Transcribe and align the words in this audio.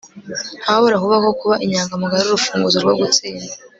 ntawabura 0.61 0.97
kuvuga 1.01 1.23
ko 1.25 1.31
kuba 1.41 1.55
inyangamugayo 1.65 2.19
ari 2.21 2.29
urufunguzo 2.31 2.77
rwo 2.83 2.93
gutsinda 3.01 3.47